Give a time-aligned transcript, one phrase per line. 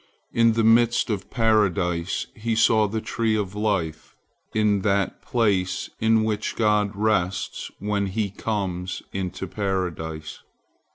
[0.33, 4.15] In the midst of Paradise he saw the tree of life,
[4.51, 10.39] in that place in which God rests when He comes into Paradise.